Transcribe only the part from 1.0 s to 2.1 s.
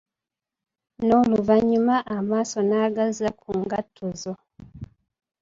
Noluvanyuma